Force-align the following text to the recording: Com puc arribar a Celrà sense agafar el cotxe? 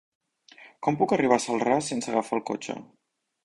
Com 0.87 0.97
puc 1.03 1.13
arribar 1.17 1.39
a 1.41 1.45
Celrà 1.45 1.77
sense 1.91 2.13
agafar 2.15 2.39
el 2.41 2.45
cotxe? 2.51 2.81